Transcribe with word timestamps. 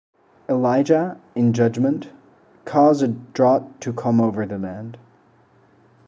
Elijah, 0.49 1.21
in 1.35 1.53
judgment, 1.53 2.09
cause 2.65 3.03
a 3.03 3.09
drought 3.09 3.79
to 3.81 3.93
come 3.93 4.19
over 4.19 4.47
the 4.47 4.57
land. 4.57 4.97